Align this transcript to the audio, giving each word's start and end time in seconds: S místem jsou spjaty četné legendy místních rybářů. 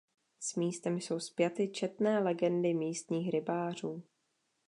S 0.39 0.55
místem 0.55 0.99
jsou 1.01 1.19
spjaty 1.19 1.67
četné 1.67 2.19
legendy 2.19 2.73
místních 2.73 3.29
rybářů. 3.29 4.03